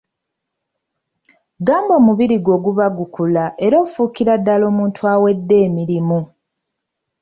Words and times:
Gamba 1.67 1.93
omubiri 1.99 2.37
gwo 2.45 2.57
guba 2.65 2.85
gukula 2.97 3.43
era 3.65 3.77
ng'ofuukira 3.79 4.33
ddala 4.39 4.63
omuntu 4.71 4.97
omukulu 5.07 5.11
awedde 5.15 5.55
emirimu. 5.67 6.19